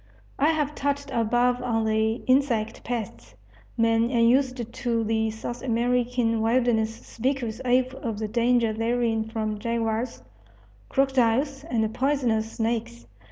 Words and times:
I 0.39 0.47
have 0.49 0.73
touched 0.73 1.11
above 1.11 1.61
on 1.61 1.85
the 1.85 2.13
insect 2.25 2.83
pests. 2.83 3.35
Men 3.77 4.05
unused 4.09 4.73
to 4.73 5.03
the 5.03 5.29
South 5.29 5.61
American 5.61 6.41
wilderness 6.41 7.05
speak 7.05 7.43
with 7.43 7.61
awe 7.63 7.83
of 8.01 8.17
the 8.17 8.27
danger 8.27 8.73
therein 8.73 9.25
from 9.25 9.59
jaguars, 9.59 10.23
crocodiles, 10.89 11.63
and 11.65 11.93
poisonous 11.93 12.53
snakes. 12.53 13.05